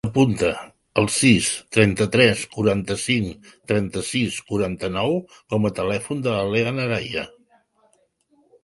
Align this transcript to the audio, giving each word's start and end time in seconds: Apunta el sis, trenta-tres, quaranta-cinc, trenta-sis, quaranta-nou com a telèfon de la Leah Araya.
Apunta 0.09 0.47
el 1.01 1.09
sis, 1.15 1.49
trenta-tres, 1.77 2.41
quaranta-cinc, 2.57 3.53
trenta-sis, 3.73 4.41
quaranta-nou 4.51 5.15
com 5.35 5.71
a 5.71 5.75
telèfon 5.83 6.27
de 6.29 6.37
la 6.39 6.45
Leah 6.57 6.79
Araya. 6.89 7.31